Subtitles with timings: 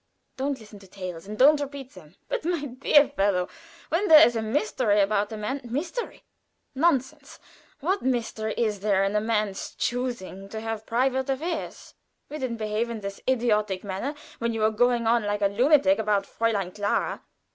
[0.35, 3.47] Don't listen to tales, and don't repeat them." "But, my dear fellow,
[3.89, 6.23] when there is a mystery about a man" "Mystery!
[6.73, 7.37] Nonsense!
[7.81, 11.93] What mystery is there in a man's choosing to have private affairs?
[12.29, 15.99] We didn't behave in this idiotic manner when you were going on like a lunatic
[15.99, 17.21] about Fräulein Clara.